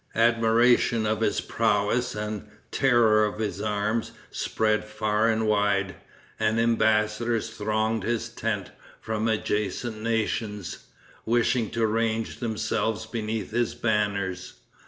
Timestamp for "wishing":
11.23-11.69